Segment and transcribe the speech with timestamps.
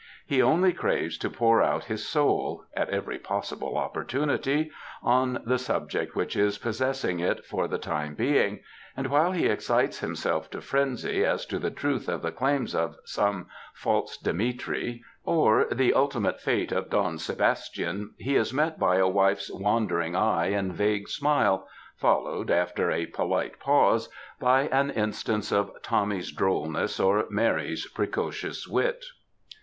[0.25, 4.69] He only craves to pour out his soul ŌĆö at every possible opportunity ŌĆö
[5.03, 8.61] on the subject which is possessing it for the time being,
[8.97, 12.95] and while he excites himself to frenzy as to the truth of the claims of
[13.05, 13.45] some
[13.75, 19.51] False Dmitri, or the ultimate fate of Don Sebastian, he is met by a wife^s
[19.53, 24.09] wandering eye and vague smile, followed, after a polite pause,
[24.39, 29.05] by an instance of Tommy'^s drollness or Mary'^s precocious wit.